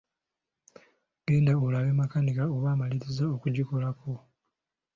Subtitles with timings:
[1.25, 4.11] Genda olabe makanika oba amalirizza okugikolako.